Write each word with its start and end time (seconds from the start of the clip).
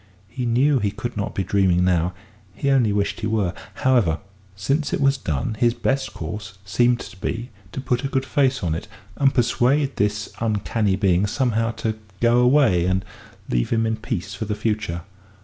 He 0.29 0.47
knew 0.47 0.79
he 0.79 0.89
could 0.89 1.15
not 1.15 1.35
be 1.35 1.43
dreaming 1.43 1.85
now 1.85 2.13
he 2.55 2.71
only 2.71 2.91
wished 2.91 3.19
he 3.19 3.27
were. 3.27 3.53
However, 3.75 4.17
since 4.55 4.93
it 4.93 4.99
was 4.99 5.15
done, 5.15 5.55
his 5.59 5.75
best 5.75 6.15
course 6.15 6.57
seemed 6.65 6.99
to 7.01 7.17
be 7.17 7.51
to 7.71 7.79
put 7.79 8.03
a 8.03 8.07
good 8.07 8.25
face 8.25 8.63
on 8.63 8.73
it, 8.73 8.87
and 9.17 9.31
persuade 9.31 9.97
this 9.97 10.33
uncanny 10.39 10.95
being 10.95 11.27
somehow 11.27 11.69
to 11.73 11.99
go 12.19 12.39
away 12.39 12.87
and 12.87 13.05
leave 13.47 13.69
him 13.69 13.85
in 13.85 13.95
peace 13.95 14.33
for 14.33 14.45
the 14.45 14.55
future. 14.55 15.03